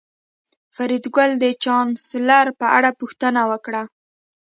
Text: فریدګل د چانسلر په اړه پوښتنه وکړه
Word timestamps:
فریدګل 0.75 1.31
د 1.43 1.45
چانسلر 1.63 2.47
په 2.59 2.65
اړه 2.77 2.89
پوښتنه 2.99 3.41
وکړه 3.51 3.81